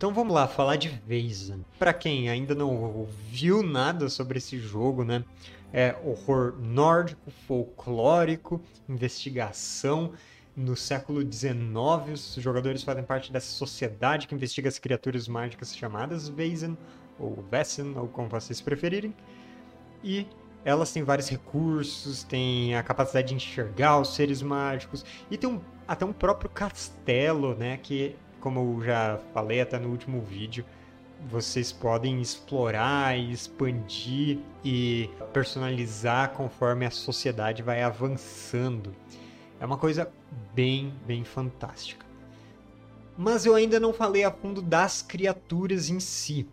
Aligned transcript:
Então 0.00 0.14
vamos 0.14 0.32
lá, 0.32 0.48
falar 0.48 0.76
de 0.76 0.88
Vezan. 0.88 1.60
Para 1.78 1.92
quem 1.92 2.30
ainda 2.30 2.54
não 2.54 2.74
ouviu 2.94 3.62
nada 3.62 4.08
sobre 4.08 4.38
esse 4.38 4.58
jogo, 4.58 5.04
né? 5.04 5.22
É 5.74 5.94
horror 6.02 6.54
nórdico, 6.58 7.30
folclórico, 7.46 8.62
investigação. 8.88 10.14
No 10.56 10.74
século 10.74 11.20
XIX, 11.20 12.14
os 12.14 12.36
jogadores 12.36 12.82
fazem 12.82 13.04
parte 13.04 13.30
dessa 13.30 13.52
sociedade 13.52 14.26
que 14.26 14.34
investiga 14.34 14.70
as 14.70 14.78
criaturas 14.78 15.28
mágicas 15.28 15.76
chamadas 15.76 16.30
Vezan, 16.30 16.78
ou 17.18 17.44
Vessen, 17.50 17.92
ou 17.94 18.08
como 18.08 18.26
vocês 18.26 18.58
preferirem. 18.58 19.14
E 20.02 20.26
elas 20.64 20.90
têm 20.94 21.02
vários 21.02 21.28
recursos, 21.28 22.22
têm 22.22 22.74
a 22.74 22.82
capacidade 22.82 23.28
de 23.28 23.34
enxergar 23.34 24.00
os 24.00 24.14
seres 24.14 24.40
mágicos, 24.40 25.04
e 25.30 25.36
tem 25.36 25.50
um, 25.50 25.60
até 25.86 26.06
um 26.06 26.12
próprio 26.14 26.48
castelo, 26.48 27.54
né? 27.54 27.76
Que, 27.76 28.16
como 28.40 28.78
eu 28.78 28.84
já 28.84 29.18
falei 29.32 29.60
até 29.60 29.78
no 29.78 29.88
último 29.88 30.20
vídeo, 30.20 30.64
vocês 31.28 31.70
podem 31.70 32.20
explorar 32.20 33.16
e 33.18 33.30
expandir 33.30 34.38
e 34.64 35.10
personalizar 35.32 36.30
conforme 36.30 36.86
a 36.86 36.90
sociedade 36.90 37.62
vai 37.62 37.82
avançando. 37.82 38.94
É 39.60 39.66
uma 39.66 39.76
coisa 39.76 40.10
bem, 40.54 40.94
bem 41.06 41.22
fantástica. 41.24 42.06
Mas 43.16 43.44
eu 43.44 43.54
ainda 43.54 43.78
não 43.78 43.92
falei 43.92 44.24
a 44.24 44.30
fundo 44.30 44.62
das 44.62 45.02
criaturas 45.02 45.90
em 45.90 46.00
si. 46.00 46.48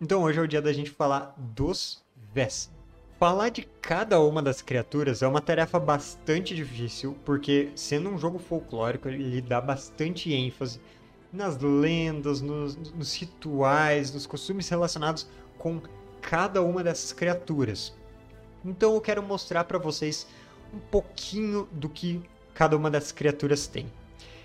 Então 0.00 0.22
hoje 0.22 0.38
é 0.38 0.42
o 0.42 0.48
dia 0.48 0.62
da 0.62 0.72
gente 0.72 0.90
falar 0.90 1.34
dos 1.36 2.02
Vess. 2.32 2.70
Falar 3.18 3.50
de 3.50 3.62
cada 3.80 4.20
uma 4.20 4.42
das 4.42 4.62
criaturas 4.62 5.22
é 5.22 5.28
uma 5.28 5.40
tarefa 5.40 5.78
bastante 5.78 6.54
difícil, 6.54 7.16
porque 7.24 7.70
sendo 7.74 8.08
um 8.08 8.18
jogo 8.18 8.38
folclórico, 8.38 9.08
ele 9.08 9.40
dá 9.40 9.60
bastante 9.60 10.32
ênfase 10.32 10.80
nas 11.32 11.58
lendas, 11.58 12.40
nos, 12.40 12.76
nos 12.76 13.14
rituais, 13.14 14.12
nos 14.12 14.26
costumes 14.26 14.68
relacionados 14.68 15.26
com 15.58 15.80
cada 16.20 16.62
uma 16.62 16.84
dessas 16.84 17.12
criaturas. 17.12 17.94
Então 18.64 18.94
eu 18.94 19.00
quero 19.00 19.22
mostrar 19.22 19.64
para 19.64 19.78
vocês 19.78 20.26
um 20.72 20.78
pouquinho 20.78 21.68
do 21.72 21.88
que 21.88 22.22
cada 22.54 22.76
uma 22.76 22.90
dessas 22.90 23.12
criaturas 23.12 23.66
tem. 23.66 23.86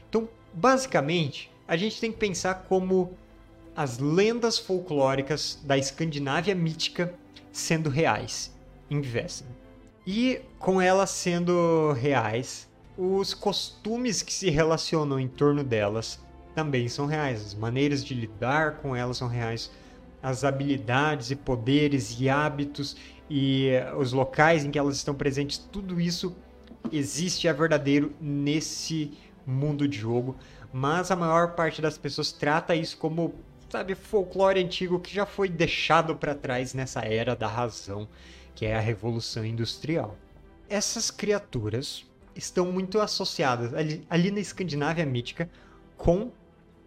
Então, 0.10 0.28
basicamente, 0.54 1.52
a 1.68 1.76
gente 1.76 2.00
tem 2.00 2.12
que 2.12 2.18
pensar 2.18 2.66
como 2.68 3.18
as 3.76 4.00
lendas 4.00 4.58
folclóricas 4.58 5.60
da 5.64 5.78
Escandinávia 5.78 6.56
mítica 6.56 7.14
sendo 7.52 7.90
reais 7.90 8.52
em 8.90 9.02
Vesna. 9.02 9.48
E 10.06 10.42
com 10.58 10.82
elas 10.82 11.10
sendo 11.10 11.92
reais, 11.92 12.68
os 12.98 13.34
costumes 13.34 14.22
que 14.22 14.34
se 14.34 14.50
relacionam 14.50 15.20
em 15.20 15.28
torno 15.28 15.64
delas 15.64 16.20
também 16.58 16.88
são 16.88 17.06
reais. 17.06 17.46
As 17.46 17.54
maneiras 17.54 18.04
de 18.04 18.16
lidar 18.16 18.78
com 18.78 18.96
elas 18.96 19.18
são 19.18 19.28
reais. 19.28 19.70
As 20.24 20.44
habilidades 20.44 21.30
e 21.30 21.36
poderes 21.36 22.20
e 22.20 22.28
hábitos 22.28 22.98
e 23.30 23.74
os 23.96 24.12
locais 24.12 24.66
em 24.66 24.72
que 24.72 24.80
elas 24.80 24.96
estão 24.96 25.14
presentes, 25.14 25.60
tudo 25.60 26.02
isso 26.02 26.36
existe, 26.92 27.48
é 27.48 27.54
verdadeiro 27.54 28.12
nesse 28.20 29.16
mundo 29.46 29.88
de 29.88 30.00
jogo. 30.00 30.36
Mas 30.74 31.12
a 31.12 31.16
maior 31.16 31.54
parte 31.54 31.80
das 31.80 31.96
pessoas 31.96 32.32
trata 32.32 32.74
isso 32.74 32.98
como, 32.98 33.36
sabe, 33.70 33.94
folclore 33.94 34.60
antigo 34.60 35.00
que 35.00 35.14
já 35.14 35.28
foi 35.28 35.48
deixado 35.50 36.16
para 36.16 36.34
trás 36.34 36.74
nessa 36.74 37.02
era 37.02 37.36
da 37.36 37.48
razão, 37.48 38.08
que 38.56 38.66
é 38.66 38.76
a 38.76 38.80
Revolução 38.80 39.46
Industrial. 39.46 40.18
Essas 40.68 41.12
criaturas 41.12 42.04
estão 42.36 42.72
muito 42.72 43.00
associadas 43.00 43.76
ali, 43.76 44.04
ali 44.10 44.32
na 44.32 44.40
Escandinávia 44.40 45.06
mítica 45.06 45.48
com 45.96 46.32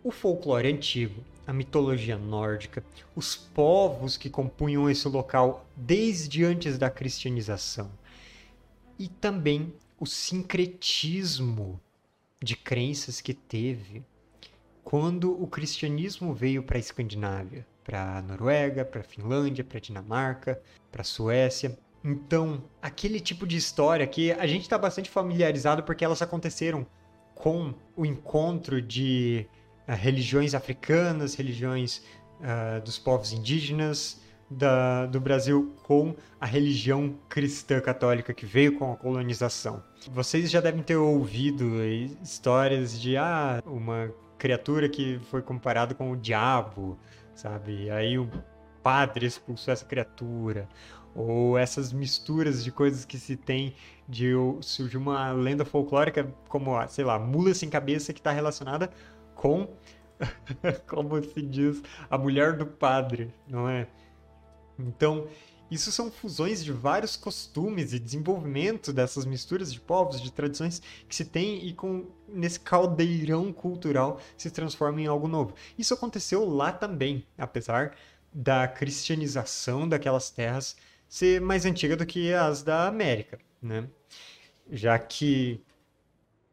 o 0.02 0.10
folclore 0.10 0.68
antigo, 0.68 1.22
a 1.46 1.52
mitologia 1.52 2.16
nórdica, 2.16 2.84
os 3.14 3.36
povos 3.36 4.16
que 4.16 4.30
compunham 4.30 4.88
esse 4.88 5.06
local 5.08 5.66
desde 5.76 6.44
antes 6.44 6.78
da 6.78 6.88
cristianização 6.88 7.90
e 8.98 9.08
também 9.08 9.72
o 9.98 10.06
sincretismo 10.06 11.80
de 12.42 12.56
crenças 12.56 13.20
que 13.20 13.34
teve 13.34 14.02
quando 14.82 15.40
o 15.42 15.46
cristianismo 15.46 16.32
veio 16.32 16.62
para 16.62 16.78
a 16.78 16.80
Escandinávia, 16.80 17.66
para 17.84 18.18
a 18.18 18.22
Noruega, 18.22 18.84
para 18.84 19.00
a 19.00 19.04
Finlândia, 19.04 19.62
para 19.62 19.78
a 19.78 19.80
Dinamarca, 19.80 20.60
para 20.90 21.02
a 21.02 21.04
Suécia. 21.04 21.78
Então, 22.02 22.62
aquele 22.80 23.20
tipo 23.20 23.46
de 23.46 23.56
história 23.56 24.06
que 24.06 24.32
a 24.32 24.46
gente 24.46 24.62
está 24.62 24.78
bastante 24.78 25.10
familiarizado 25.10 25.82
porque 25.82 26.04
elas 26.04 26.22
aconteceram 26.22 26.86
com 27.34 27.74
o 27.96 28.06
encontro 28.06 28.80
de 28.80 29.46
religiões 29.86 30.54
africanas, 30.54 31.34
religiões 31.34 32.02
uh, 32.40 32.80
dos 32.84 32.98
povos 32.98 33.32
indígenas 33.32 34.20
da, 34.50 35.06
do 35.06 35.20
Brasil 35.20 35.72
com 35.84 36.14
a 36.40 36.46
religião 36.46 37.14
cristã 37.28 37.80
católica 37.80 38.34
que 38.34 38.44
veio 38.44 38.76
com 38.76 38.92
a 38.92 38.96
colonização. 38.96 39.82
Vocês 40.10 40.50
já 40.50 40.60
devem 40.60 40.82
ter 40.82 40.96
ouvido 40.96 41.84
histórias 42.22 43.00
de 43.00 43.16
ah, 43.16 43.62
uma 43.64 44.12
criatura 44.36 44.88
que 44.88 45.20
foi 45.30 45.42
comparado 45.42 45.94
com 45.94 46.10
o 46.10 46.16
diabo, 46.16 46.98
sabe? 47.34 47.90
Aí 47.90 48.18
o 48.18 48.28
padre 48.82 49.26
expulsou 49.26 49.72
essa 49.72 49.84
criatura 49.84 50.68
ou 51.14 51.58
essas 51.58 51.92
misturas 51.92 52.64
de 52.64 52.72
coisas 52.72 53.04
que 53.04 53.18
se 53.18 53.36
tem 53.36 53.74
de 54.08 54.32
surgir 54.60 54.96
uma 54.96 55.32
lenda 55.32 55.64
folclórica 55.64 56.32
como, 56.48 56.70
sei 56.88 57.04
lá, 57.04 57.18
mula 57.18 57.54
sem 57.54 57.68
cabeça 57.68 58.12
que 58.12 58.20
está 58.20 58.32
relacionada 58.32 58.90
com, 59.40 59.66
como 60.86 61.22
se 61.22 61.40
diz, 61.40 61.82
a 62.10 62.18
mulher 62.18 62.58
do 62.58 62.66
padre, 62.66 63.32
não 63.48 63.66
é? 63.66 63.88
Então, 64.78 65.26
isso 65.70 65.90
são 65.90 66.10
fusões 66.10 66.62
de 66.62 66.70
vários 66.72 67.16
costumes 67.16 67.94
e 67.94 67.98
desenvolvimento 67.98 68.92
dessas 68.92 69.24
misturas 69.24 69.72
de 69.72 69.80
povos, 69.80 70.20
de 70.20 70.30
tradições 70.30 70.82
que 71.08 71.16
se 71.16 71.24
tem 71.24 71.66
e 71.66 71.72
com 71.72 72.04
nesse 72.28 72.60
caldeirão 72.60 73.50
cultural 73.50 74.20
se 74.36 74.50
transforma 74.50 75.00
em 75.00 75.06
algo 75.06 75.26
novo. 75.26 75.54
Isso 75.78 75.94
aconteceu 75.94 76.46
lá 76.46 76.70
também, 76.70 77.26
apesar 77.38 77.96
da 78.30 78.68
cristianização 78.68 79.88
daquelas 79.88 80.28
terras 80.30 80.76
ser 81.08 81.40
mais 81.40 81.64
antiga 81.64 81.96
do 81.96 82.04
que 82.04 82.34
as 82.34 82.62
da 82.62 82.86
América, 82.86 83.38
né? 83.62 83.88
Já 84.70 84.98
que 84.98 85.64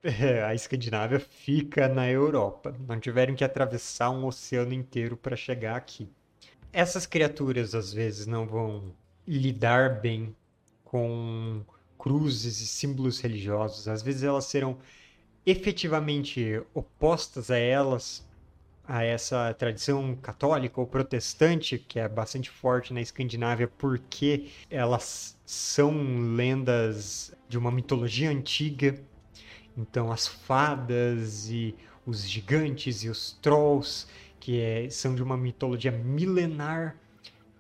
é, 0.08 0.42
a 0.44 0.56
Escandinávia 0.56 1.20
fica 1.20 1.88
na 1.90 2.10
Europa. 2.10 2.74
Não 2.88 2.98
tiveram 3.00 3.36
que 3.36 3.44
atravessar 3.44 4.10
um 4.10 4.26
oceano 4.26 4.74
inteiro 4.74 5.18
para 5.18 5.36
chegar 5.36 5.76
aqui. 5.76 6.10
Essas 6.72 7.06
criaturas 7.06 7.76
às 7.76 7.92
vezes 7.92 8.26
não 8.26 8.48
vão 8.48 8.96
lidar 9.28 10.00
bem 10.00 10.34
com 10.86 11.62
cruzes 11.98 12.62
e 12.62 12.68
símbolos 12.68 13.20
religiosos. 13.20 13.88
Às 13.90 14.02
vezes 14.02 14.24
elas 14.24 14.46
serão 14.46 14.78
efetivamente 15.46 16.62
opostas 16.74 17.52
a 17.52 17.58
elas, 17.58 18.26
a 18.88 19.04
essa 19.04 19.54
tradição 19.56 20.16
católica 20.16 20.80
ou 20.80 20.88
protestante, 20.88 21.78
que 21.78 22.00
é 22.00 22.08
bastante 22.08 22.50
forte 22.50 22.94
na 22.94 23.02
Escandinávia, 23.02 23.68
porque 23.68 24.48
elas 24.70 25.38
são 25.46 26.34
lendas 26.34 27.34
de 27.50 27.58
uma 27.58 27.72
mitologia 27.72 28.30
antiga 28.30 28.98
então, 29.78 30.12
as 30.12 30.28
fadas 30.28 31.50
e 31.50 31.76
os 32.06 32.28
gigantes 32.28 33.04
e 33.04 33.10
os 33.10 33.34
trolls, 33.42 34.08
que 34.40 34.60
é, 34.60 34.90
são 34.90 35.14
de 35.14 35.22
uma 35.22 35.38
mitologia 35.38 35.92
milenar 35.92 36.96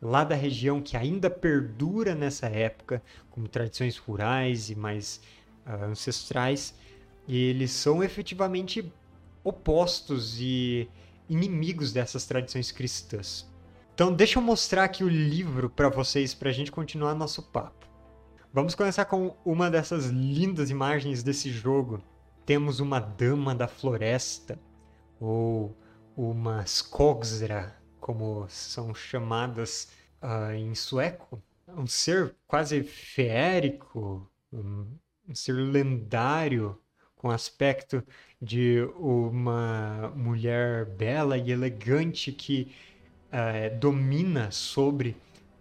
lá 0.01 0.23
da 0.23 0.35
região 0.35 0.81
que 0.81 0.97
ainda 0.97 1.29
perdura 1.29 2.16
nessa 2.16 2.47
época, 2.47 3.03
como 3.29 3.47
tradições 3.47 3.97
rurais 3.97 4.69
e 4.69 4.75
mais 4.75 5.22
uh, 5.66 5.85
ancestrais, 5.85 6.73
e 7.27 7.38
eles 7.38 7.72
são 7.72 8.03
efetivamente 8.03 8.91
opostos 9.44 10.39
e 10.39 10.89
inimigos 11.29 11.91
dessas 11.91 12.25
tradições 12.25 12.72
cristãs. 12.72 13.47
Então, 13.94 14.13
deixa 14.13 14.39
eu 14.39 14.44
mostrar 14.44 14.83
aqui 14.83 15.03
o 15.03 15.09
livro 15.09 15.69
para 15.69 15.89
vocês 15.89 16.33
para 16.33 16.50
a 16.50 16.53
gente 16.53 16.71
continuar 16.71 17.15
nosso 17.15 17.41
papo. 17.41 17.88
Vamos 18.53 18.75
começar 18.75 19.06
com 19.06 19.36
uma 19.44 19.69
dessas 19.69 20.06
lindas 20.06 20.69
imagens 20.69 21.21
desse 21.21 21.51
jogo. 21.51 22.01
Temos 22.47 22.79
uma 22.79 23.01
dama 23.01 23.53
da 23.53 23.67
floresta, 23.67 24.57
ou 25.19 25.77
uma 26.15 26.63
skogsra, 26.63 27.75
como 27.99 28.45
são 28.47 28.95
chamadas 28.95 29.89
uh, 30.21 30.53
em 30.53 30.73
sueco. 30.73 31.44
Um 31.67 31.85
ser 31.85 32.33
quase 32.47 32.83
feérico, 32.83 34.31
um, 34.53 34.88
um 35.27 35.35
ser 35.35 35.55
lendário, 35.55 36.81
com 37.17 37.29
aspecto 37.29 38.01
de 38.41 38.79
uma 38.97 40.13
mulher 40.15 40.85
bela 40.85 41.38
e 41.38 41.51
elegante 41.51 42.31
que 42.31 42.73
uh, 43.25 43.77
domina 43.77 44.51
sobre 44.51 45.17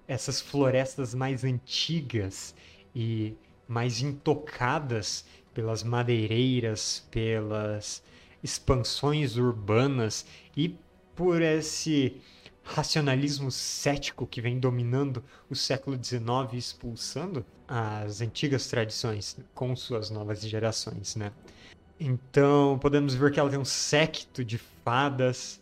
essas 0.07 0.41
florestas 0.41 1.15
mais 1.17 1.43
antigas 1.43 2.55
e 2.95 3.37
mais 3.67 4.01
intocadas 4.01 5.25
pelas 5.57 5.83
madeireiras, 5.83 7.09
pelas 7.11 8.03
expansões 8.45 9.39
urbanas 9.39 10.27
e 10.55 10.77
por 11.15 11.41
esse 11.41 12.21
racionalismo 12.63 13.51
cético 13.51 14.27
que 14.27 14.43
vem 14.43 14.61
dominando 14.61 15.25
o 15.49 15.55
século 15.55 15.97
XIX 15.97 16.53
e 16.53 16.59
expulsando 16.59 17.43
as 17.67 18.21
antigas 18.21 18.67
tradições 18.67 19.39
com 19.55 19.75
suas 19.75 20.11
novas 20.11 20.43
gerações, 20.43 21.17
né? 21.17 21.33
Então, 21.99 22.79
podemos 22.79 23.15
ver 23.15 23.33
que 23.33 23.41
ela 23.41 23.49
tem 23.49 23.59
um 23.59 23.65
séquito 23.65 24.45
de 24.45 24.59
fadas, 24.59 25.59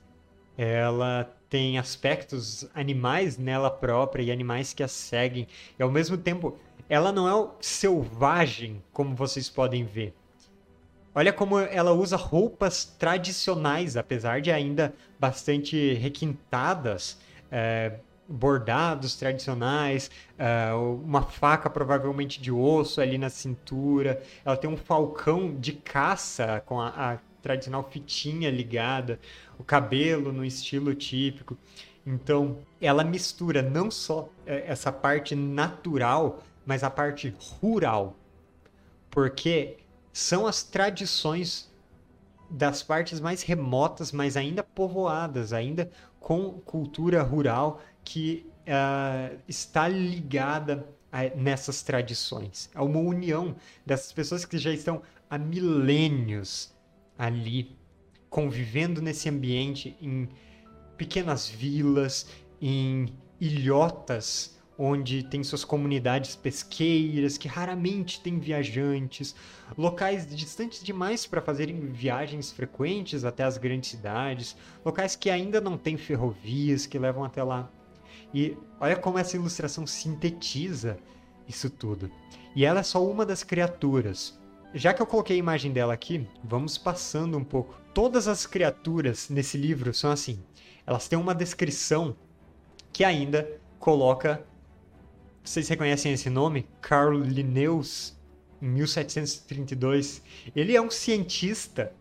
ela 0.59 1.33
tem 1.49 1.79
aspectos 1.79 2.69
animais 2.75 3.39
nela 3.39 3.71
própria 3.71 4.25
e 4.25 4.33
animais 4.33 4.75
que 4.75 4.83
a 4.83 4.89
seguem, 4.89 5.47
e 5.79 5.83
ao 5.85 5.89
mesmo 5.89 6.19
tempo, 6.19 6.59
ela 6.89 7.13
não 7.13 7.29
é 7.29 7.51
selvagem, 7.61 8.83
como 8.93 9.15
vocês 9.15 9.49
podem 9.49 9.85
ver. 9.85 10.15
Olha 11.15 11.33
como 11.33 11.59
ela 11.59 11.93
usa 11.93 12.17
roupas 12.17 12.85
tradicionais, 12.85 13.97
apesar 13.97 14.41
de 14.41 14.51
ainda 14.51 14.93
bastante 15.19 15.95
requintadas, 15.95 17.17
é, 17.51 18.01
bordados 18.29 19.15
tradicionais, 19.15 20.11
é, 20.37 20.73
uma 20.73 21.23
faca 21.23 21.71
provavelmente 21.71 22.41
de 22.41 22.51
osso 22.51 23.01
ali 23.01 23.17
na 23.17 23.31
cintura. 23.31 24.21
Ela 24.45 24.57
tem 24.57 24.69
um 24.69 24.77
falcão 24.77 25.55
de 25.55 25.73
caça 25.73 26.63
com 26.67 26.81
a, 26.81 26.89
a 26.89 27.19
tradicional 27.41 27.89
fitinha 27.89 28.51
ligada, 28.51 29.21
o 29.59 29.63
cabelo 29.63 30.33
no 30.33 30.45
estilo 30.45 30.95
típico. 30.95 31.57
Então, 32.07 32.59
ela 32.81 33.05
mistura 33.05 33.63
não 33.63 33.91
só 33.91 34.29
é, 34.47 34.65
essa 34.67 34.91
parte 34.91 35.35
natural, 35.35 36.43
mas 36.65 36.83
a 36.83 36.91
parte 36.91 37.35
rural. 37.61 38.17
Porque 39.11 39.79
são 40.13 40.47
as 40.47 40.63
tradições 40.63 41.73
das 42.51 42.83
partes 42.83 43.21
mais 43.21 43.43
remotas, 43.43 44.13
mas 44.13 44.37
ainda 44.37 44.63
povoadas, 44.63 45.53
ainda 45.53 45.91
com 46.21 46.53
cultura 46.61 47.23
rural 47.23 47.81
que 48.05 48.47
uh, 48.61 49.39
está 49.49 49.89
ligada 49.89 50.87
a, 51.11 51.35
nessas 51.37 51.83
tradições. 51.83 52.71
É 52.75 52.81
uma 52.81 52.99
união 52.99 53.55
dessas 53.85 54.13
pessoas 54.13 54.45
que 54.45 54.59
já 54.59 54.71
estão 54.71 55.03
há 55.29 55.39
milênios 55.39 56.73
ali, 57.19 57.77
convivendo 58.29 59.01
nesse 59.01 59.29
ambiente 59.29 59.97
em 60.01 60.29
pequenas 60.97 61.49
vilas, 61.49 62.27
em 62.61 63.13
ilhotas 63.41 64.57
onde 64.79 65.23
tem 65.23 65.43
suas 65.45 65.65
comunidades 65.65 66.35
pesqueiras, 66.35 67.39
que 67.39 67.47
raramente 67.47 68.21
tem 68.21 68.39
viajantes, 68.39 69.35
locais 69.79 70.27
distantes 70.27 70.83
demais 70.83 71.27
para 71.27 71.41
fazerem 71.41 71.79
viagens 71.93 72.51
frequentes 72.53 73.25
até 73.25 73.45
as 73.45 73.57
grandes 73.57 73.91
cidades, 73.91 74.57
locais 74.85 75.15
que 75.15 75.31
ainda 75.31 75.61
não 75.61 75.79
têm 75.79 75.97
ferrovias 75.97 76.87
que 76.87 76.99
levam 76.99 77.25
até 77.25 77.43
lá. 77.43 77.71
E 78.33 78.57
olha 78.81 78.97
como 78.97 79.19
essa 79.19 79.37
ilustração 79.37 79.87
sintetiza 79.87 80.99
isso 81.47 81.71
tudo. 81.71 82.11
E 82.55 82.65
ela 82.65 82.81
é 82.81 82.83
só 82.83 83.05
uma 83.05 83.25
das 83.25 83.45
criaturas. 83.45 84.39
Já 84.75 84.93
que 84.93 85.01
eu 85.01 85.07
coloquei 85.07 85.37
a 85.37 85.39
imagem 85.39 85.73
dela 85.73 85.95
aqui, 85.95 86.27
vamos 86.43 86.77
passando 86.77 87.39
um 87.39 87.45
pouco. 87.45 87.77
Todas 87.93 88.27
as 88.27 88.45
criaturas 88.45 89.29
nesse 89.29 89.57
livro 89.57 89.95
são 89.95 90.11
assim. 90.11 90.43
Elas 90.85 91.07
têm 91.07 91.17
uma 91.17 91.35
descrição 91.35 92.17
que 92.93 93.05
ainda 93.05 93.49
coloca 93.79 94.45
vocês 95.45 95.69
reconhecem 95.69 96.13
esse 96.13 96.31
nome? 96.31 96.67
Carl 96.81 97.19
Linnaeus, 97.19 98.17
em 98.63 98.67
1732. 98.67 100.23
Ele 100.57 100.75
é 100.75 100.81
um 100.81 100.91
cientista 100.91 101.93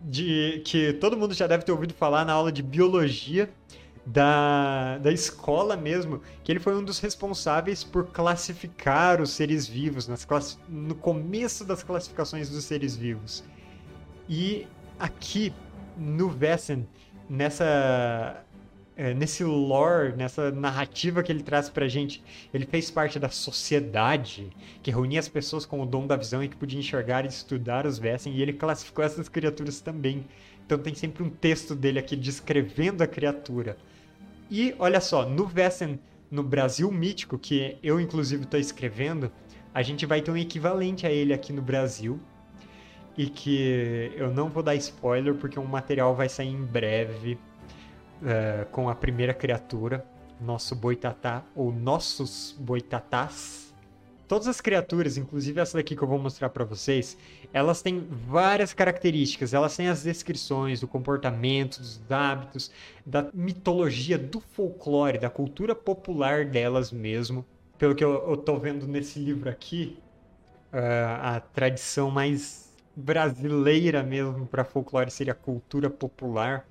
de 0.00 0.62
que 0.64 0.94
todo 0.94 1.16
mundo 1.16 1.34
já 1.34 1.46
deve 1.46 1.62
ter 1.62 1.72
ouvido 1.72 1.92
falar 1.92 2.24
na 2.24 2.32
aula 2.32 2.50
de 2.50 2.62
biologia 2.62 3.50
da, 4.06 4.96
da 4.98 5.12
escola 5.12 5.76
mesmo, 5.76 6.22
que 6.42 6.50
ele 6.50 6.58
foi 6.58 6.74
um 6.74 6.82
dos 6.82 6.98
responsáveis 6.98 7.84
por 7.84 8.06
classificar 8.06 9.20
os 9.20 9.30
seres 9.30 9.66
vivos 9.66 10.08
nas 10.08 10.24
class, 10.24 10.58
no 10.66 10.94
começo 10.94 11.66
das 11.66 11.82
classificações 11.82 12.48
dos 12.48 12.64
seres 12.64 12.96
vivos. 12.96 13.44
E 14.26 14.66
aqui 14.98 15.52
no 15.98 16.30
Vessen, 16.30 16.88
nessa 17.28 18.42
nesse 19.16 19.42
lore, 19.42 20.14
nessa 20.14 20.50
narrativa 20.50 21.22
que 21.22 21.32
ele 21.32 21.42
traz 21.42 21.70
pra 21.70 21.88
gente, 21.88 22.22
ele 22.52 22.66
fez 22.66 22.90
parte 22.90 23.18
da 23.18 23.30
sociedade 23.30 24.50
que 24.82 24.90
reunia 24.90 25.18
as 25.18 25.28
pessoas 25.28 25.64
com 25.64 25.80
o 25.80 25.86
dom 25.86 26.06
da 26.06 26.16
visão 26.16 26.44
e 26.44 26.48
que 26.48 26.56
podia 26.56 26.78
enxergar 26.78 27.24
e 27.24 27.28
estudar 27.28 27.86
os 27.86 27.98
Vessen, 27.98 28.34
e 28.34 28.42
ele 28.42 28.52
classificou 28.52 29.02
essas 29.02 29.26
criaturas 29.28 29.80
também. 29.80 30.26
Então 30.66 30.78
tem 30.78 30.94
sempre 30.94 31.22
um 31.22 31.30
texto 31.30 31.74
dele 31.74 31.98
aqui 31.98 32.14
descrevendo 32.14 33.02
a 33.02 33.06
criatura. 33.06 33.78
E 34.50 34.74
olha 34.78 35.00
só, 35.00 35.26
no 35.26 35.46
Vessen, 35.46 35.98
no 36.30 36.42
Brasil 36.42 36.90
mítico, 36.92 37.38
que 37.38 37.78
eu 37.82 37.98
inclusive 37.98 38.44
estou 38.44 38.60
escrevendo, 38.60 39.32
a 39.72 39.82
gente 39.82 40.04
vai 40.04 40.20
ter 40.20 40.30
um 40.30 40.36
equivalente 40.36 41.06
a 41.06 41.10
ele 41.10 41.32
aqui 41.32 41.52
no 41.52 41.62
Brasil. 41.62 42.20
E 43.16 43.26
que 43.26 44.12
eu 44.14 44.30
não 44.30 44.48
vou 44.48 44.62
dar 44.62 44.74
spoiler 44.76 45.34
porque 45.34 45.58
o 45.58 45.64
material 45.64 46.14
vai 46.14 46.28
sair 46.28 46.48
em 46.48 46.62
breve 46.62 47.38
é, 48.24 48.66
com 48.70 48.88
a 48.88 48.94
primeira 48.94 49.34
criatura, 49.34 50.04
nosso 50.40 50.74
boitatá, 50.74 51.44
ou 51.54 51.72
nossos 51.72 52.56
boitatás. 52.58 53.74
Todas 54.26 54.46
as 54.46 54.60
criaturas, 54.60 55.16
inclusive 55.16 55.60
essa 55.60 55.76
daqui 55.76 55.96
que 55.96 56.02
eu 56.02 56.06
vou 56.06 56.18
mostrar 56.18 56.50
para 56.50 56.64
vocês, 56.64 57.18
elas 57.52 57.82
têm 57.82 58.06
várias 58.08 58.72
características. 58.72 59.52
Elas 59.52 59.76
têm 59.76 59.88
as 59.88 60.04
descrições 60.04 60.80
do 60.80 60.86
comportamento, 60.86 61.78
dos 61.78 62.00
hábitos, 62.08 62.70
da 63.04 63.28
mitologia, 63.34 64.16
do 64.16 64.38
folclore, 64.38 65.18
da 65.18 65.28
cultura 65.28 65.74
popular 65.74 66.44
delas 66.44 66.92
mesmo. 66.92 67.44
Pelo 67.76 67.92
que 67.92 68.04
eu, 68.04 68.30
eu 68.30 68.36
tô 68.36 68.56
vendo 68.56 68.86
nesse 68.86 69.18
livro 69.18 69.50
aqui, 69.50 69.98
uh, 70.72 70.76
a 71.22 71.40
tradição 71.40 72.08
mais 72.08 72.70
brasileira 72.94 74.02
mesmo 74.02 74.46
para 74.46 74.64
folclore 74.64 75.10
seria 75.10 75.32
a 75.32 75.36
cultura 75.36 75.90
popular. 75.90 76.69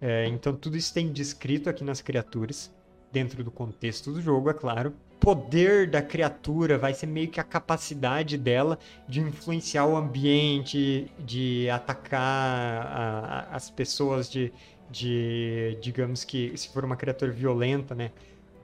É, 0.00 0.26
então 0.26 0.54
tudo 0.54 0.76
isso 0.76 0.94
tem 0.94 1.12
descrito 1.12 1.68
aqui 1.68 1.84
nas 1.84 2.00
criaturas, 2.00 2.72
dentro 3.12 3.44
do 3.44 3.50
contexto 3.50 4.12
do 4.12 4.22
jogo, 4.22 4.50
é 4.50 4.54
claro. 4.54 4.94
Poder 5.18 5.90
da 5.90 6.00
criatura 6.00 6.78
vai 6.78 6.94
ser 6.94 7.06
meio 7.06 7.28
que 7.28 7.38
a 7.38 7.44
capacidade 7.44 8.38
dela 8.38 8.78
de 9.06 9.20
influenciar 9.20 9.84
o 9.84 9.96
ambiente, 9.96 11.10
de 11.18 11.68
atacar 11.68 12.20
a, 12.20 13.46
a, 13.50 13.56
as 13.56 13.68
pessoas, 13.68 14.30
de, 14.30 14.50
de, 14.90 15.76
digamos 15.82 16.24
que, 16.24 16.56
se 16.56 16.68
for 16.70 16.84
uma 16.84 16.96
criatura 16.96 17.30
violenta, 17.30 17.94
né? 17.94 18.10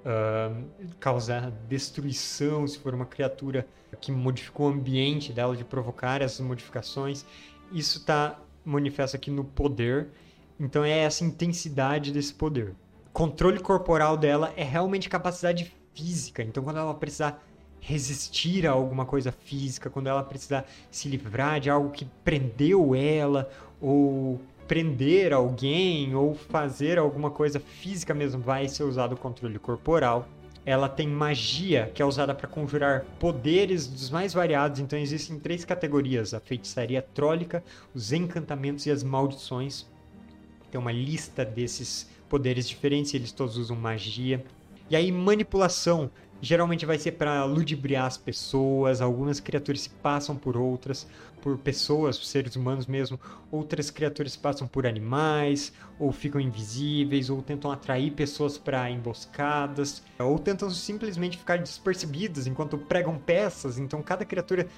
Uh, 0.06 0.64
causar 1.00 1.50
destruição, 1.68 2.64
se 2.66 2.78
for 2.78 2.94
uma 2.94 3.04
criatura 3.04 3.66
que 4.00 4.12
modificou 4.12 4.68
o 4.68 4.72
ambiente 4.72 5.32
dela, 5.32 5.56
de 5.56 5.64
provocar 5.64 6.22
essas 6.22 6.40
modificações. 6.40 7.26
Isso 7.72 7.99
está 7.99 8.38
manifesto 8.64 9.16
aqui 9.16 9.32
no 9.32 9.44
poder 9.44 10.08
então 10.58 10.84
é 10.84 10.98
essa 10.98 11.25
intensidade 11.25 12.12
desse 12.12 12.32
poder. 12.32 12.75
controle 13.12 13.58
corporal 13.60 14.16
dela 14.16 14.52
é 14.56 14.64
realmente 14.64 15.08
capacidade 15.08 15.72
física. 15.94 16.42
Então 16.42 16.62
quando 16.62 16.78
ela 16.78 16.94
precisar 16.94 17.42
resistir 17.80 18.66
a 18.66 18.72
alguma 18.72 19.06
coisa 19.06 19.30
física, 19.30 19.88
quando 19.88 20.08
ela 20.08 20.22
precisar 20.22 20.66
se 20.90 21.08
livrar 21.08 21.60
de 21.60 21.70
algo 21.70 21.90
que 21.90 22.04
prendeu 22.25 22.94
ela, 22.94 23.48
ou 23.80 24.40
prender 24.66 25.32
alguém, 25.32 26.14
ou 26.14 26.34
fazer 26.34 26.98
alguma 26.98 27.30
coisa 27.30 27.60
física 27.60 28.12
mesmo, 28.12 28.42
vai 28.42 28.68
ser 28.68 28.82
usado 28.82 29.12
o 29.14 29.16
controle 29.16 29.58
corporal. 29.58 30.28
Ela 30.64 30.88
tem 30.88 31.06
magia, 31.06 31.92
que 31.94 32.02
é 32.02 32.04
usada 32.04 32.34
para 32.34 32.48
conjurar 32.48 33.04
poderes 33.20 33.86
dos 33.86 34.10
mais 34.10 34.34
variados. 34.34 34.80
Então 34.80 34.98
existem 34.98 35.38
três 35.38 35.64
categorias: 35.64 36.34
a 36.34 36.40
feitiçaria 36.40 37.00
trólica, 37.00 37.62
os 37.94 38.12
encantamentos 38.12 38.84
e 38.86 38.90
as 38.90 39.04
maldições 39.04 39.86
tem 40.70 40.80
uma 40.80 40.92
lista 40.92 41.44
desses 41.44 42.08
poderes 42.28 42.68
diferentes, 42.68 43.14
eles 43.14 43.32
todos 43.32 43.56
usam 43.56 43.76
magia. 43.76 44.44
E 44.88 44.96
aí, 44.96 45.11
manipulação 45.11 46.11
geralmente 46.40 46.85
vai 46.85 46.99
ser 46.99 47.12
para 47.12 47.44
ludibriar 47.44 48.06
as 48.06 48.16
pessoas. 48.16 49.00
Algumas 49.00 49.40
criaturas 49.40 49.82
se 49.82 49.90
passam 49.90 50.37
por 50.37 50.56
outras, 50.56 51.06
por 51.42 51.56
pessoas, 51.58 52.16
seres 52.16 52.56
humanos 52.56 52.87
mesmo. 52.87 53.18
Outras 53.50 53.90
criaturas 53.90 54.32
se 54.32 54.38
passam 54.38 54.66
por 54.66 54.87
animais, 54.87 55.73
ou 55.99 56.12
ficam 56.12 56.40
invisíveis, 56.40 57.30
ou 57.30 57.42
tentam 57.42 57.70
atrair 57.70 58.12
pessoas 58.12 58.58
para 58.58 58.90
emboscadas, 58.90 60.02
ou 60.18 60.38
tentam 60.38 60.70
simplesmente 60.70 61.38
ficar 61.38 61.58
despercebidas 61.58 62.46
enquanto 62.46 62.78
pregam 62.78 63.18
peças. 63.18 63.78
Então, 63.78 64.02
cada 64.02 64.25
criatura 64.25 64.68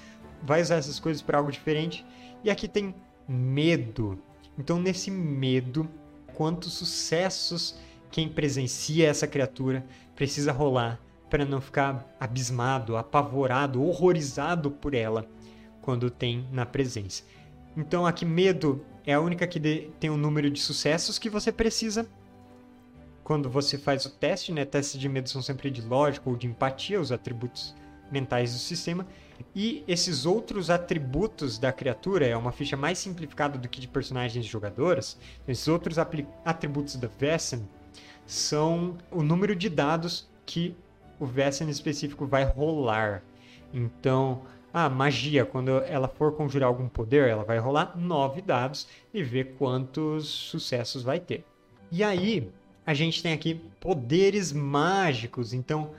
vai 0.42 0.62
usar 0.62 0.76
essas 0.76 1.00
coisas 1.00 1.22
para 1.22 1.38
algo 1.38 1.50
diferente. 1.50 2.04
E 2.44 2.50
aqui 2.50 2.68
tem 2.68 2.94
medo. 3.28 4.18
Então, 4.58 4.80
nesse 4.80 5.10
medo, 5.10 5.88
quantos 6.34 6.72
sucessos 6.72 7.78
quem 8.10 8.28
presencia 8.28 9.08
essa 9.08 9.26
criatura 9.26 9.84
precisa 10.14 10.52
rolar 10.52 11.00
para 11.28 11.44
não 11.44 11.60
ficar 11.60 12.06
abismado, 12.18 12.96
apavorado, 12.96 13.82
horrorizado 13.82 14.70
por 14.70 14.94
ela 14.94 15.26
quando 15.82 16.10
tem 16.10 16.46
na 16.50 16.64
presença. 16.64 17.22
Então 17.76 18.06
aqui 18.06 18.24
medo 18.24 18.84
é 19.06 19.14
a 19.14 19.20
única 19.20 19.46
que 19.46 19.60
tem 20.00 20.10
o 20.10 20.14
um 20.14 20.16
número 20.16 20.50
de 20.50 20.60
sucessos 20.60 21.18
que 21.18 21.30
você 21.30 21.52
precisa 21.52 22.08
quando 23.22 23.50
você 23.50 23.76
faz 23.76 24.06
o 24.06 24.10
teste, 24.10 24.52
né? 24.52 24.64
Testes 24.64 24.98
de 24.98 25.08
medo 25.08 25.28
são 25.28 25.42
sempre 25.42 25.70
de 25.70 25.82
lógica 25.82 26.30
ou 26.30 26.36
de 26.36 26.46
empatia, 26.46 26.98
os 26.98 27.12
atributos 27.12 27.74
mentais 28.10 28.52
do 28.52 28.58
sistema. 28.58 29.06
E 29.54 29.84
esses 29.86 30.26
outros 30.26 30.68
atributos 30.70 31.58
da 31.58 31.72
criatura 31.72 32.26
é 32.26 32.36
uma 32.36 32.52
ficha 32.52 32.76
mais 32.76 32.98
simplificada 32.98 33.56
do 33.56 33.68
que 33.68 33.80
de 33.80 33.88
personagens 33.88 34.44
e 34.44 34.48
jogadoras. 34.48 35.18
Esses 35.46 35.68
outros 35.68 35.96
atributos 36.44 36.96
da 36.96 37.08
Vessen 37.08 37.68
são 38.26 38.98
o 39.10 39.22
número 39.22 39.54
de 39.54 39.68
dados 39.68 40.28
que 40.44 40.76
o 41.18 41.26
Vessen 41.26 41.68
específico 41.68 42.26
vai 42.26 42.44
rolar. 42.44 43.22
Então, 43.72 44.42
a 44.72 44.88
magia, 44.88 45.44
quando 45.44 45.70
ela 45.84 46.08
for 46.08 46.32
conjurar 46.32 46.68
algum 46.68 46.88
poder, 46.88 47.28
ela 47.28 47.44
vai 47.44 47.58
rolar 47.58 47.96
nove 47.96 48.42
dados 48.42 48.86
e 49.12 49.22
ver 49.22 49.54
quantos 49.58 50.26
sucessos 50.26 51.02
vai 51.02 51.20
ter. 51.20 51.44
E 51.90 52.04
aí, 52.04 52.50
a 52.86 52.94
gente 52.94 53.22
tem 53.22 53.32
aqui 53.32 53.60
poderes 53.80 54.52
mágicos. 54.52 55.52
Então, 55.52 55.90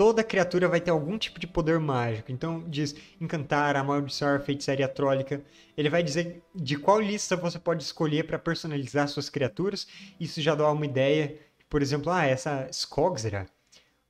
toda 0.00 0.24
criatura 0.24 0.66
vai 0.66 0.80
ter 0.80 0.90
algum 0.90 1.18
tipo 1.18 1.38
de 1.38 1.46
poder 1.46 1.78
mágico. 1.78 2.32
Então, 2.32 2.64
diz 2.66 2.94
encantar, 3.20 3.76
amaldiçoar, 3.76 4.40
feitiçaria 4.40 4.88
trólica. 4.88 5.44
Ele 5.76 5.90
vai 5.90 6.02
dizer 6.02 6.42
de 6.54 6.78
qual 6.78 6.98
lista 6.98 7.36
você 7.36 7.58
pode 7.58 7.82
escolher 7.82 8.26
para 8.26 8.38
personalizar 8.38 9.06
suas 9.08 9.28
criaturas. 9.28 9.86
Isso 10.18 10.40
já 10.40 10.54
dá 10.54 10.72
uma 10.72 10.86
ideia. 10.86 11.38
Por 11.68 11.82
exemplo, 11.82 12.10
ah, 12.10 12.24
essa 12.24 12.66
Skogsra, 12.70 13.46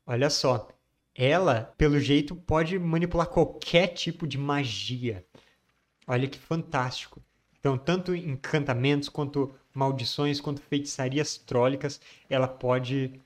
olha 0.07 0.31
só. 0.31 0.69
Ela, 1.13 1.75
pelo 1.77 1.99
jeito, 1.99 2.37
pode 2.37 2.79
manipular 2.79 3.27
qualquer 3.27 3.89
tipo 3.89 4.29
de 4.29 4.39
magia. 4.39 5.25
Olha 6.07 6.29
que 6.29 6.39
fantástico. 6.39 7.21
Então, 7.59 7.77
tanto 7.77 8.15
encantamentos 8.15 9.09
quanto 9.09 9.53
maldições 9.75 10.41
quanto 10.41 10.63
feitiçarias 10.63 11.37
trólicas 11.37 12.01
ela 12.29 12.47
pode 12.47 13.21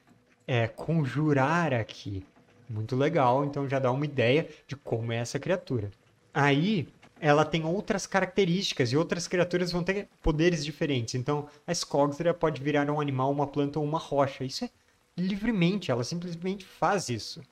é, 0.47 0.67
conjurar 0.67 1.75
aqui. 1.75 2.25
Muito 2.69 2.97
legal, 2.97 3.45
então 3.45 3.69
já 3.69 3.79
dá 3.79 3.91
uma 3.93 4.05
ideia 4.05 4.49
de 4.67 4.75
como 4.77 5.13
é 5.13 5.17
essa 5.17 5.39
criatura. 5.39 5.91
Aí 6.33 6.89
ela 7.21 7.45
tem 7.45 7.65
outras 7.65 8.07
características 8.07 8.93
e 8.93 8.97
outras 8.97 9.29
criaturas 9.29 9.71
vão 9.71 9.83
ter 9.83 10.09
poderes 10.23 10.65
diferentes. 10.65 11.15
Então 11.15 11.49
a 11.67 11.73
Skogsra 11.73 12.35
pode 12.35 12.63
virar 12.63 12.91
um 12.91 13.01
animal, 13.01 13.31
uma 13.31 13.47
planta 13.47 13.79
ou 13.79 13.85
uma 13.85 13.99
rocha. 13.99 14.45
Isso 14.45 14.65
é 14.65 14.71
livremente, 15.17 15.91
ela 15.91 16.05
simplesmente 16.05 16.65
faz 16.65 17.09
isso 17.09 17.43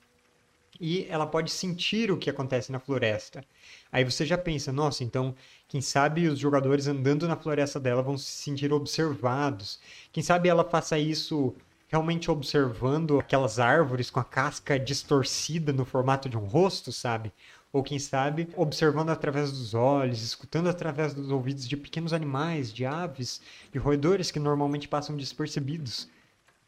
e 0.79 1.05
ela 1.09 1.25
pode 1.25 1.51
sentir 1.51 2.11
o 2.11 2.17
que 2.17 2.29
acontece 2.29 2.71
na 2.71 2.79
floresta. 2.79 3.43
Aí 3.91 4.03
você 4.03 4.25
já 4.25 4.37
pensa, 4.37 4.71
nossa, 4.71 5.03
então, 5.03 5.35
quem 5.67 5.81
sabe 5.81 6.27
os 6.27 6.39
jogadores 6.39 6.87
andando 6.87 7.27
na 7.27 7.35
floresta 7.35 7.79
dela 7.79 8.01
vão 8.01 8.17
se 8.17 8.31
sentir 8.31 8.73
observados. 8.73 9.79
Quem 10.11 10.23
sabe 10.23 10.49
ela 10.49 10.63
faça 10.63 10.97
isso 10.97 11.55
realmente 11.93 12.31
observando 12.31 13.19
aquelas 13.19 13.59
árvores 13.59 14.09
com 14.09 14.19
a 14.19 14.23
casca 14.23 14.79
distorcida 14.79 15.71
no 15.71 15.85
formato 15.85 16.27
de 16.27 16.35
um 16.35 16.43
rosto, 16.43 16.91
sabe? 16.91 17.31
Ou 17.71 17.83
quem 17.83 17.99
sabe 17.99 18.49
observando 18.55 19.11
através 19.11 19.51
dos 19.51 19.75
olhos, 19.75 20.23
escutando 20.23 20.67
através 20.69 21.13
dos 21.13 21.29
ouvidos 21.29 21.67
de 21.67 21.77
pequenos 21.77 22.11
animais, 22.11 22.73
de 22.73 22.83
aves, 22.83 23.43
de 23.71 23.77
roedores 23.77 24.31
que 24.31 24.39
normalmente 24.39 24.87
passam 24.87 25.15
despercebidos. 25.15 26.09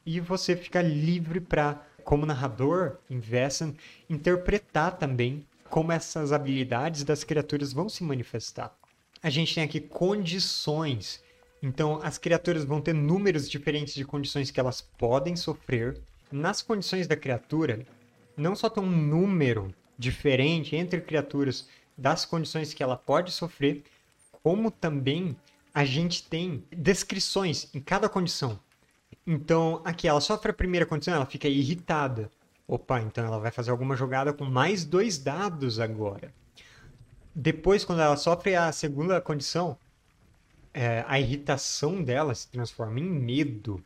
E 0.05 0.19
você 0.19 0.55
fica 0.55 0.79
livre 0.79 1.39
para 1.39 1.81
como 2.03 2.23
narrador, 2.27 2.97
em 3.09 3.19
Vessan, 3.19 3.73
interpretar 4.07 4.95
também 4.95 5.43
como 5.71 5.91
essas 5.91 6.31
habilidades 6.31 7.03
das 7.03 7.23
criaturas 7.23 7.73
vão 7.73 7.89
se 7.89 8.03
manifestar. 8.03 8.77
A 9.23 9.31
gente 9.31 9.55
tem 9.55 9.63
aqui 9.63 9.79
condições. 9.79 11.23
Então, 11.65 11.99
as 12.03 12.19
criaturas 12.19 12.63
vão 12.63 12.79
ter 12.79 12.93
números 12.93 13.49
diferentes 13.49 13.95
de 13.95 14.05
condições 14.05 14.51
que 14.51 14.59
elas 14.59 14.81
podem 14.81 15.35
sofrer. 15.35 15.99
Nas 16.31 16.61
condições 16.61 17.07
da 17.07 17.15
criatura, 17.15 17.83
não 18.37 18.55
só 18.55 18.69
tem 18.69 18.83
um 18.83 18.91
número 18.91 19.73
diferente 19.97 20.75
entre 20.75 21.01
criaturas 21.01 21.67
das 21.97 22.23
condições 22.23 22.71
que 22.71 22.83
ela 22.83 22.95
pode 22.95 23.31
sofrer, 23.31 23.83
como 24.43 24.69
também 24.69 25.35
a 25.73 25.83
gente 25.83 26.21
tem 26.29 26.63
descrições 26.71 27.67
em 27.73 27.79
cada 27.79 28.07
condição. 28.07 28.59
Então, 29.25 29.81
aqui 29.83 30.07
ela 30.07 30.21
sofre 30.21 30.51
a 30.51 30.53
primeira 30.53 30.85
condição, 30.85 31.15
ela 31.15 31.25
fica 31.25 31.47
irritada. 31.47 32.29
Opa, 32.67 33.01
então 33.01 33.25
ela 33.25 33.39
vai 33.39 33.49
fazer 33.49 33.71
alguma 33.71 33.95
jogada 33.95 34.31
com 34.31 34.45
mais 34.45 34.85
dois 34.85 35.17
dados 35.17 35.79
agora. 35.79 36.31
Depois, 37.33 37.83
quando 37.83 38.03
ela 38.03 38.17
sofre 38.17 38.55
a 38.55 38.71
segunda 38.71 39.19
condição, 39.19 39.75
é, 40.75 41.05
a 41.07 41.17
irritação 41.17 42.03
dela 42.03 42.35
se 42.35 42.49
transforma 42.49 42.99
em 42.99 43.09
medo. 43.09 43.81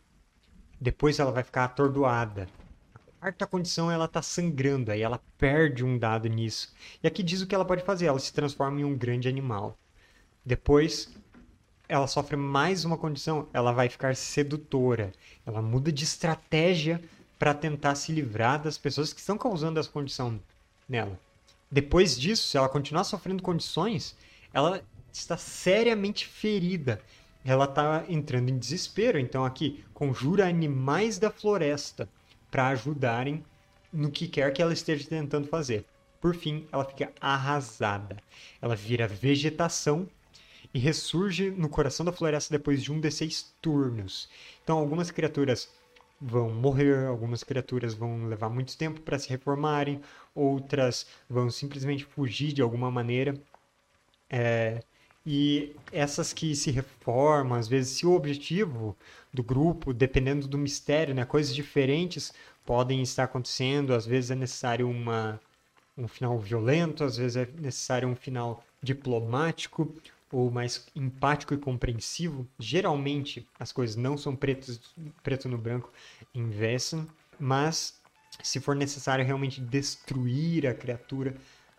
Depois 0.82 1.20
ela 1.20 1.32
vai 1.32 1.44
ficar 1.44 1.66
atordoada. 1.66 2.48
A 2.96 3.00
quarta 3.20 3.46
condição, 3.46 3.92
ela 3.92 4.08
tá 4.08 4.24
sangrando, 4.24 4.92
aí 4.92 5.04
ela 5.04 5.22
perde 5.38 5.86
um 5.86 6.00
dado 6.00 6.28
nisso. 6.28 6.74
E 7.04 7.08
aqui 7.08 7.22
diz 7.22 7.42
o 7.42 7.48
que 7.48 7.54
ela 7.54 7.64
pode 7.64 7.84
fazer, 7.84 8.08
ela 8.08 8.18
se 8.18 8.34
transforma 8.34 8.82
em 8.82 8.84
um 8.84 8.98
grande 8.98 9.30
animal. 9.30 9.78
Depois, 10.44 11.14
ela 11.88 12.08
sofre 12.08 12.36
mais 12.36 12.84
uma 12.86 12.98
condição, 12.98 13.48
ela 13.54 13.72
vai 13.72 13.88
ficar 13.88 14.16
sedutora. 14.16 15.12
Ela 15.46 15.62
muda 15.62 15.92
de 15.92 16.04
estratégia 16.04 17.00
para 17.38 17.54
tentar 17.54 17.94
se 17.94 18.12
livrar 18.12 18.60
das 18.64 18.80
pessoas 18.80 19.14
que 19.14 19.20
estão 19.20 19.38
causando 19.38 19.80
essa 19.80 19.90
condição 19.90 20.40
nela. 20.88 21.20
Depois 21.70 22.20
disso, 22.20 22.48
se 22.48 22.58
ela 22.58 22.68
continuar 22.68 23.04
sofrendo 23.04 23.44
condições, 23.44 24.18
ela 24.52 24.84
está 25.12 25.38
seriamente 25.38 26.28
ferida. 26.28 27.02
Ela 27.44 27.66
está 27.66 28.06
entrando 28.08 28.50
em 28.50 28.58
desespero. 28.58 29.18
Então, 29.18 29.46
aqui, 29.46 29.84
conjura 29.94 30.48
animais 30.48 31.18
da 31.18 31.32
floresta 31.32 32.10
para 32.52 32.68
ajudarem 32.68 33.44
no 33.92 34.12
que 34.12 34.28
quer 34.28 34.52
que 34.54 34.62
ela 34.62 34.74
esteja 34.74 35.08
tentando 35.08 35.48
fazer. 35.48 35.86
Por 36.20 36.36
fim, 36.36 36.68
ela 36.72 36.84
fica 36.84 37.12
arrasada. 37.20 38.18
Ela 38.62 38.76
vira 38.76 39.08
vegetação 39.08 40.08
e 40.74 40.80
ressurge 40.80 41.50
no 41.50 41.70
coração 41.70 42.06
da 42.06 42.12
floresta 42.12 42.56
depois 42.56 42.84
de 42.84 42.92
um 42.92 43.00
de 43.00 43.10
seis 43.10 43.56
turnos. 43.62 44.30
Então, 44.64 44.78
algumas 44.78 45.10
criaturas 45.10 45.70
vão 46.20 46.50
morrer, 46.50 47.08
algumas 47.08 47.44
criaturas 47.44 47.94
vão 47.94 48.28
levar 48.28 48.50
muito 48.50 48.78
tempo 48.78 49.02
para 49.02 49.18
se 49.18 49.30
reformarem, 49.30 50.02
outras 50.36 51.08
vão 51.30 51.50
simplesmente 51.50 52.04
fugir 52.04 52.52
de 52.52 52.62
alguma 52.62 52.92
maneira. 52.92 53.34
É, 54.30 54.84
e 55.26 55.76
essas 55.92 56.34
que 56.34 56.56
se 56.56 56.72
reformam, 56.72 57.58
às 57.58 57.68
vezes, 57.68 57.98
se 57.98 58.06
o 58.06 58.14
objetivo 58.14 58.96
do 59.34 59.44
grupo, 59.44 59.94
dependendo 59.94 60.48
do 60.48 60.58
mistério, 60.58 61.14
né, 61.14 61.26
coisas 61.26 61.54
diferentes 61.54 62.34
podem 62.66 63.02
estar 63.02 63.26
acontecendo, 63.26 63.94
às 63.94 64.06
vezes 64.06 64.32
é 64.32 64.36
necessário 64.36 64.90
uma, 64.90 65.40
um 65.98 66.08
final 66.08 66.38
violento, 66.40 67.04
às 67.04 67.18
vezes 67.18 67.36
é 67.36 67.50
necessário 67.60 68.08
um 68.08 68.16
final 68.16 68.64
diplomático, 68.82 69.94
ou 70.32 70.52
mais 70.52 70.86
empático 70.96 71.54
e 71.54 71.58
compreensivo, 71.58 72.48
geralmente 72.58 73.48
as 73.60 73.72
coisas 73.72 73.96
não 73.96 74.18
são 74.18 74.36
pretos, 74.36 74.80
preto 75.24 75.50
no 75.50 75.58
branco 75.58 75.92
em 76.34 76.50
Vessan, 76.50 77.08
mas 77.40 78.00
se 78.44 78.60
for 78.60 78.76
necessário 78.76 79.26
realmente 79.26 79.60
destruir 79.60 80.68
a 80.68 80.74
criatura, 80.74 81.36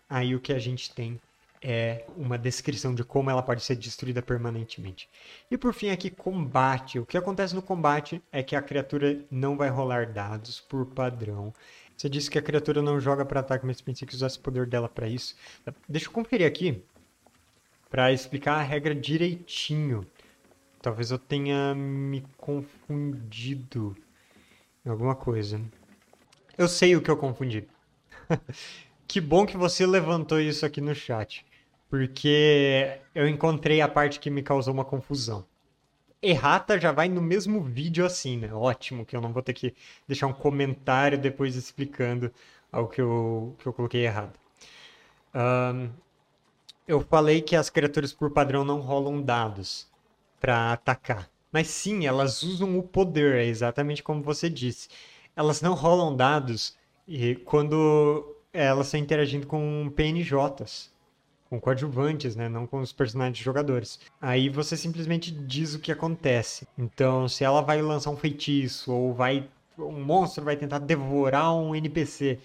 aí 0.09 0.35
o 0.35 0.39
que 0.39 0.51
a 0.51 0.59
gente 0.59 0.93
tem 0.93 1.19
é 1.61 2.05
uma 2.17 2.37
descrição 2.37 2.95
de 2.95 3.03
como 3.03 3.29
ela 3.29 3.43
pode 3.43 3.61
ser 3.61 3.75
destruída 3.75 4.21
permanentemente. 4.21 5.07
E 5.49 5.57
por 5.57 5.73
fim 5.73 5.89
aqui 5.89 6.09
combate. 6.09 6.97
O 6.97 7.05
que 7.05 7.17
acontece 7.17 7.53
no 7.53 7.61
combate 7.61 8.21
é 8.31 8.41
que 8.41 8.55
a 8.55 8.61
criatura 8.61 9.23
não 9.29 9.55
vai 9.55 9.69
rolar 9.69 10.11
dados 10.11 10.59
por 10.59 10.85
padrão. 10.87 11.53
Você 11.95 12.09
disse 12.09 12.31
que 12.31 12.39
a 12.39 12.41
criatura 12.41 12.81
não 12.81 12.99
joga 12.99 13.23
para 13.23 13.41
ataque, 13.41 13.65
mas 13.65 13.79
pensei 13.79 14.07
que 14.07 14.15
usasse 14.15 14.39
o 14.39 14.41
poder 14.41 14.65
dela 14.65 14.89
para 14.89 15.07
isso. 15.07 15.35
Deixa 15.87 16.07
eu 16.07 16.11
conferir 16.11 16.47
aqui 16.47 16.83
para 17.91 18.11
explicar 18.11 18.55
a 18.55 18.63
regra 18.63 18.95
direitinho. 18.95 20.07
Talvez 20.81 21.11
eu 21.11 21.19
tenha 21.19 21.75
me 21.75 22.25
confundido 22.37 23.95
em 24.83 24.89
alguma 24.89 25.13
coisa. 25.13 25.61
Eu 26.57 26.67
sei 26.67 26.95
o 26.95 27.01
que 27.01 27.11
eu 27.11 27.17
confundi. 27.17 27.67
que 29.07 29.21
bom 29.21 29.45
que 29.45 29.57
você 29.57 29.85
levantou 29.85 30.39
isso 30.39 30.65
aqui 30.65 30.81
no 30.81 30.95
chat, 30.95 31.45
porque 31.91 33.01
eu 33.13 33.27
encontrei 33.27 33.81
a 33.81 33.87
parte 33.87 34.17
que 34.17 34.29
me 34.29 34.41
causou 34.41 34.73
uma 34.73 34.85
confusão. 34.85 35.45
Errata 36.21 36.79
já 36.79 36.93
vai 36.93 37.09
no 37.09 37.21
mesmo 37.21 37.61
vídeo 37.61 38.05
assim, 38.05 38.37
né? 38.37 38.53
Ótimo, 38.53 39.05
que 39.05 39.13
eu 39.13 39.19
não 39.19 39.33
vou 39.33 39.43
ter 39.43 39.51
que 39.53 39.75
deixar 40.07 40.27
um 40.27 40.33
comentário 40.33 41.17
depois 41.17 41.57
explicando 41.57 42.31
o 42.71 42.87
que 42.87 43.01
eu, 43.01 43.57
que 43.59 43.67
eu 43.67 43.73
coloquei 43.73 44.05
errado. 44.05 44.39
Um, 45.35 45.89
eu 46.87 47.01
falei 47.01 47.41
que 47.41 47.57
as 47.57 47.69
criaturas 47.69 48.13
por 48.13 48.31
padrão 48.31 48.63
não 48.63 48.79
rolam 48.79 49.21
dados 49.21 49.85
para 50.39 50.71
atacar. 50.71 51.29
Mas 51.51 51.67
sim, 51.67 52.05
elas 52.05 52.41
usam 52.41 52.79
o 52.79 52.83
poder, 52.83 53.35
é 53.35 53.45
exatamente 53.45 54.01
como 54.01 54.23
você 54.23 54.49
disse. 54.49 54.87
Elas 55.35 55.59
não 55.61 55.73
rolam 55.73 56.15
dados 56.15 56.77
e 57.05 57.35
quando 57.35 58.37
elas 58.53 58.87
estão 58.87 58.99
interagindo 59.01 59.45
com 59.45 59.91
PNJs. 59.93 60.89
Com 61.51 61.59
coadjuvantes, 61.59 62.33
né? 62.33 62.47
Não 62.47 62.65
com 62.65 62.79
os 62.79 62.93
personagens 62.93 63.37
jogadores. 63.37 63.99
Aí 64.21 64.47
você 64.47 64.77
simplesmente 64.77 65.31
diz 65.31 65.75
o 65.75 65.79
que 65.79 65.91
acontece. 65.91 66.65
Então, 66.77 67.27
se 67.27 67.43
ela 67.43 67.61
vai 67.61 67.81
lançar 67.81 68.09
um 68.09 68.15
feitiço 68.15 68.93
ou 68.93 69.13
vai 69.13 69.49
um 69.77 70.03
monstro 70.03 70.45
vai 70.45 70.55
tentar 70.55 70.79
devorar 70.79 71.53
um 71.53 71.75
NPC, 71.75 72.39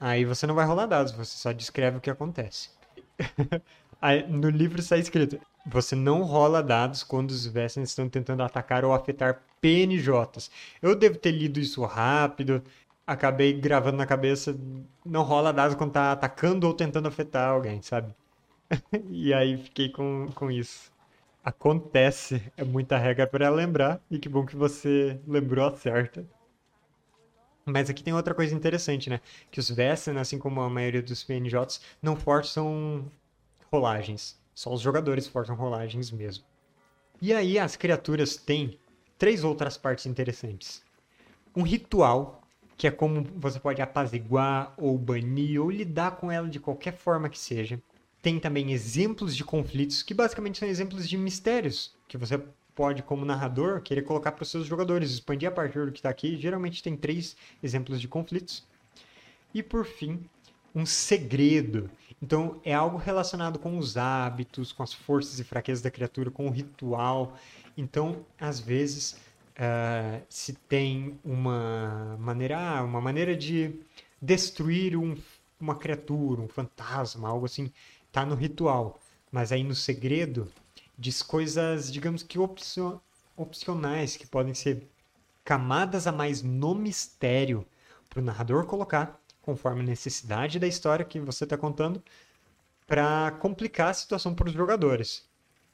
aí 0.00 0.24
você 0.24 0.46
não 0.46 0.54
vai 0.54 0.66
rolar 0.66 0.86
dados, 0.86 1.12
você 1.12 1.36
só 1.36 1.52
descreve 1.52 1.98
o 1.98 2.00
que 2.00 2.10
acontece. 2.10 2.70
aí, 4.02 4.26
no 4.28 4.50
livro 4.50 4.80
está 4.80 4.96
escrito: 4.96 5.38
você 5.64 5.94
não 5.94 6.22
rola 6.22 6.62
dados 6.62 7.04
quando 7.04 7.30
os 7.30 7.46
Vessens 7.46 7.90
estão 7.90 8.08
tentando 8.08 8.42
atacar 8.42 8.84
ou 8.84 8.92
afetar 8.92 9.42
PNJs. 9.60 10.50
Eu 10.82 10.96
devo 10.96 11.18
ter 11.18 11.30
lido 11.32 11.60
isso 11.60 11.84
rápido, 11.84 12.62
acabei 13.06 13.52
gravando 13.52 13.98
na 13.98 14.06
cabeça, 14.06 14.58
não 15.04 15.22
rola 15.22 15.52
dados 15.52 15.76
quando 15.76 15.92
tá 15.92 16.12
atacando 16.12 16.66
ou 16.66 16.74
tentando 16.74 17.06
afetar 17.08 17.50
alguém, 17.50 17.80
sabe? 17.82 18.12
e 19.10 19.32
aí 19.32 19.56
fiquei 19.56 19.88
com, 19.88 20.28
com 20.34 20.50
isso. 20.50 20.92
Acontece, 21.42 22.42
é 22.56 22.64
muita 22.64 22.98
regra 22.98 23.26
para 23.26 23.48
lembrar, 23.50 24.00
e 24.10 24.18
que 24.18 24.28
bom 24.28 24.44
que 24.44 24.56
você 24.56 25.20
lembrou 25.26 25.66
a 25.66 25.76
certa. 25.76 26.24
Mas 27.64 27.88
aqui 27.88 28.02
tem 28.02 28.12
outra 28.12 28.34
coisa 28.34 28.54
interessante, 28.54 29.08
né? 29.08 29.20
Que 29.50 29.60
os 29.60 29.70
Vessen, 29.70 30.16
assim 30.18 30.38
como 30.38 30.60
a 30.60 30.68
maioria 30.68 31.02
dos 31.02 31.22
PNJs, 31.22 31.80
não 32.02 32.16
forçam 32.16 33.10
rolagens. 33.70 34.38
Só 34.54 34.72
os 34.72 34.80
jogadores 34.80 35.26
forçam 35.26 35.54
rolagens 35.54 36.10
mesmo. 36.10 36.44
E 37.22 37.32
aí 37.32 37.58
as 37.58 37.76
criaturas 37.76 38.36
têm 38.36 38.78
três 39.18 39.44
outras 39.44 39.76
partes 39.76 40.06
interessantes. 40.06 40.82
Um 41.54 41.62
ritual, 41.62 42.42
que 42.76 42.86
é 42.86 42.90
como 42.90 43.22
você 43.36 43.60
pode 43.60 43.80
apaziguar 43.80 44.74
ou 44.76 44.96
banir 44.98 45.60
ou 45.60 45.70
lidar 45.70 46.16
com 46.16 46.30
ela 46.30 46.48
de 46.48 46.58
qualquer 46.58 46.96
forma 46.96 47.28
que 47.28 47.38
seja. 47.38 47.80
Tem 48.22 48.38
também 48.38 48.72
exemplos 48.72 49.34
de 49.34 49.44
conflitos, 49.44 50.02
que 50.02 50.12
basicamente 50.12 50.58
são 50.58 50.68
exemplos 50.68 51.08
de 51.08 51.16
mistérios, 51.16 51.94
que 52.06 52.18
você 52.18 52.38
pode, 52.74 53.02
como 53.02 53.24
narrador, 53.24 53.80
querer 53.82 54.02
colocar 54.02 54.32
para 54.32 54.42
os 54.42 54.50
seus 54.50 54.66
jogadores, 54.66 55.10
expandir 55.10 55.48
a 55.48 55.52
partir 55.52 55.84
do 55.84 55.92
que 55.92 55.98
está 55.98 56.08
aqui. 56.08 56.36
Geralmente 56.36 56.82
tem 56.82 56.96
três 56.96 57.36
exemplos 57.62 58.00
de 58.00 58.08
conflitos. 58.08 58.66
E 59.52 59.62
por 59.62 59.84
fim, 59.84 60.20
um 60.74 60.86
segredo. 60.86 61.90
Então 62.22 62.60
é 62.64 62.72
algo 62.72 62.96
relacionado 62.96 63.58
com 63.58 63.78
os 63.78 63.96
hábitos, 63.96 64.72
com 64.72 64.82
as 64.82 64.92
forças 64.92 65.38
e 65.38 65.44
fraquezas 65.44 65.82
da 65.82 65.90
criatura, 65.90 66.30
com 66.30 66.46
o 66.46 66.50
ritual. 66.50 67.36
Então, 67.76 68.24
às 68.38 68.60
vezes, 68.60 69.12
uh, 69.56 70.22
se 70.28 70.52
tem 70.52 71.18
uma 71.24 72.16
maneira, 72.18 72.58
ah, 72.58 72.82
uma 72.82 73.00
maneira 73.00 73.36
de 73.36 73.74
destruir 74.20 74.96
um, 74.96 75.16
uma 75.60 75.74
criatura, 75.74 76.40
um 76.40 76.48
fantasma, 76.48 77.28
algo 77.28 77.46
assim, 77.46 77.72
tá 78.12 78.24
no 78.24 78.34
ritual. 78.34 79.00
Mas 79.30 79.52
aí 79.52 79.62
no 79.62 79.74
segredo 79.74 80.50
diz 80.98 81.22
coisas, 81.22 81.90
digamos 81.90 82.22
que 82.22 82.38
opcio, 82.38 83.00
opcionais, 83.36 84.16
que 84.16 84.26
podem 84.26 84.54
ser 84.54 84.86
camadas 85.44 86.06
a 86.06 86.12
mais 86.12 86.42
no 86.42 86.74
mistério 86.74 87.66
para 88.08 88.20
o 88.20 88.24
narrador 88.24 88.66
colocar, 88.66 89.20
conforme 89.40 89.80
a 89.80 89.84
necessidade 89.84 90.58
da 90.58 90.66
história 90.66 91.04
que 91.04 91.18
você 91.20 91.44
está 91.44 91.56
contando, 91.56 92.02
para 92.86 93.30
complicar 93.40 93.88
a 93.88 93.94
situação 93.94 94.34
para 94.34 94.48
os 94.48 94.52
jogadores. 94.52 95.24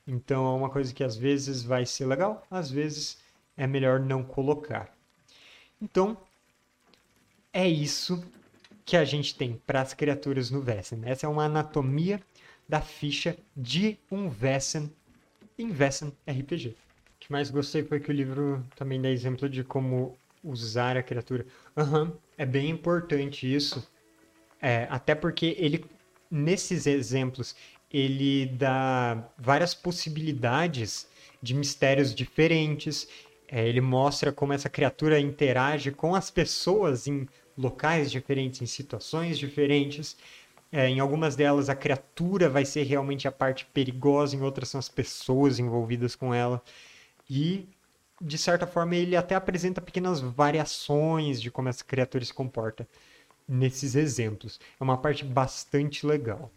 Então 0.07 0.47
é 0.47 0.57
uma 0.57 0.71
coisa 0.71 0.93
que 0.95 1.03
às 1.03 1.17
vezes 1.17 1.63
vai 1.63 1.85
ser 1.85 2.07
legal, 2.07 2.47
às 2.51 2.71
vezes 2.71 3.19
é 3.57 3.67
melhor 3.67 3.99
não 3.99 4.23
colocar. 4.23 4.95
Então 5.81 6.17
é 7.53 7.67
isso 7.67 8.23
que 8.87 8.97
a 8.97 9.05
gente 9.05 9.35
tem 9.35 9.61
para 9.67 9.83
as 9.83 9.93
criaturas 9.93 10.49
no 10.49 10.63
Vessen. 10.63 11.01
Essa 11.05 11.27
é 11.27 11.29
uma 11.29 11.47
anatomia 11.47 12.23
da 12.69 12.81
ficha 12.81 13.37
de 13.55 13.99
um 14.11 14.29
Vessen 14.29 14.91
em 15.59 15.71
Vessen 15.71 16.13
RPG. 16.25 16.69
O 16.69 16.75
que 17.19 17.33
mais 17.33 17.51
gostei 17.51 17.83
foi 17.83 17.99
que 17.99 18.11
o 18.11 18.15
livro 18.15 18.65
também 18.77 19.03
dá 19.03 19.11
exemplo 19.11 19.49
de 19.49 19.65
como 19.65 20.17
usar 20.43 20.97
a 20.97 21.03
criatura. 21.03 21.45
Uhum, 21.77 22.13
é 22.39 22.47
bem 22.47 22.71
importante 22.71 23.53
isso. 23.53 23.91
É, 24.63 24.87
até 24.89 25.17
porque 25.17 25.57
ele, 25.59 25.85
nesses 26.31 26.87
exemplos, 26.87 27.57
ele 27.93 28.47
dá 28.47 29.29
várias 29.37 29.75
possibilidades 29.75 31.09
de 31.43 31.55
mistérios 31.55 32.15
diferentes. 32.15 33.09
É, 33.49 33.67
ele 33.67 33.81
mostra 33.81 34.31
como 34.31 34.53
essa 34.53 34.69
criatura 34.69 35.19
interage 35.19 35.91
com 35.91 36.15
as 36.15 36.31
pessoas 36.31 37.09
em 37.09 37.27
locais 37.57 38.11
diferentes, 38.11 38.61
em 38.63 38.67
situações 38.67 39.39
diferentes. 39.39 40.17
É, 40.73 40.89
em 40.89 41.01
algumas 41.01 41.37
delas, 41.37 41.69
a 41.69 41.75
criatura 41.75 42.49
vai 42.49 42.65
ser 42.65 42.83
realmente 42.83 43.29
a 43.29 43.33
parte 43.33 43.65
perigosa, 43.67 44.37
em 44.37 44.43
outras 44.43 44.69
são 44.69 44.79
as 44.79 44.89
pessoas 44.89 45.59
envolvidas 45.59 46.15
com 46.15 46.35
ela. 46.35 46.63
E, 47.31 47.69
de 48.21 48.37
certa 48.39 48.67
forma, 48.67 48.97
ele 48.97 49.17
até 49.17 49.35
apresenta 49.35 49.81
pequenas 49.81 50.21
variações 50.21 51.41
de 51.41 51.51
como 51.51 51.69
essa 51.69 51.85
criatura 51.85 52.25
se 52.25 52.35
comporta 52.35 52.87
nesses 53.49 53.95
exemplos. 53.95 54.61
É 54.79 54.85
uma 54.85 54.99
parte 54.99 55.25
bastante 55.25 56.07
legal. 56.07 56.51